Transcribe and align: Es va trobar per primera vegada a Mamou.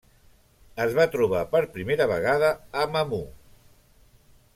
Es 0.85 0.95
va 0.99 1.05
trobar 1.15 1.41
per 1.51 1.61
primera 1.75 2.07
vegada 2.13 2.49
a 2.81 2.87
Mamou. 2.95 3.23